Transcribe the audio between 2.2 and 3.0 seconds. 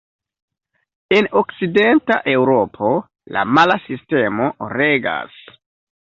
Eŭropo,